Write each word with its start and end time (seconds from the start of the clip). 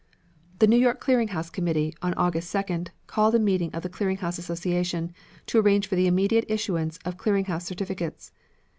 The 0.57 0.65
New 0.65 0.79
York 0.79 0.99
Clearing 0.99 1.27
House 1.27 1.51
Committee, 1.51 1.93
on 2.01 2.15
August 2.15 2.51
2d, 2.51 2.87
called 3.05 3.35
a 3.35 3.39
meeting 3.39 3.69
of 3.71 3.83
the 3.83 3.89
Clearing 3.89 4.17
House 4.17 4.39
Association, 4.39 5.13
to 5.45 5.59
arrange 5.59 5.85
for 5.85 5.95
the 5.95 6.07
immediate 6.07 6.45
issuance 6.49 6.97
of 7.05 7.17
clearing 7.17 7.45
house 7.45 7.65
certificates. 7.65 8.31